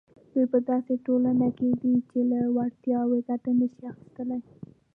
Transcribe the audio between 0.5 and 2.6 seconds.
په داسې ټولنه کې دي چې له